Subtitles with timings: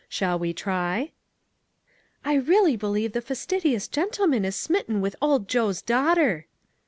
[0.09, 1.11] Shall we try?"
[2.25, 6.47] "I really believe the fastidious gentleman is smitten with Old Joe's daughter